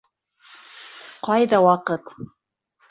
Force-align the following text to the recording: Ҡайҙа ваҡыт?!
Ҡайҙа 1.29 1.61
ваҡыт?! 1.69 2.13